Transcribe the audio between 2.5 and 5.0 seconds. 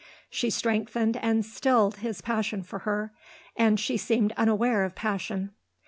for her. And she seemed unaware of